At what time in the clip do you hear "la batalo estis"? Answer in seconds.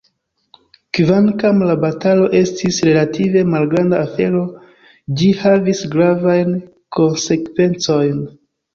1.71-2.81